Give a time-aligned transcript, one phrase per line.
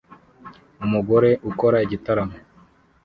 [0.85, 2.35] Umugore ukora igitaramo